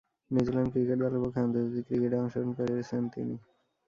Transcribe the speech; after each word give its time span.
New Zealand 0.31 0.71
cricket 0.73 0.97
দলের 1.01 1.21
পক্ষে 1.23 1.39
আন্তর্জাতিক 1.41 1.83
ক্রিকেটে 1.87 2.17
অংশগ্রহণ 2.21 2.51
করেছেন 2.57 3.01
তিনি। 3.13 3.35